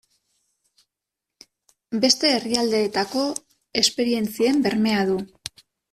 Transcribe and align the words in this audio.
Beste 2.05 2.31
herrialdeetako 2.37 3.27
esperientzien 3.83 4.61
bermea 4.69 5.05
du. 5.11 5.21